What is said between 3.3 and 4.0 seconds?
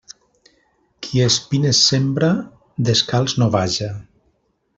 no vaja.